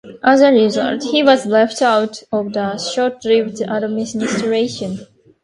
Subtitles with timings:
[0.23, 4.97] As a result, he was left out of the short-lived administration.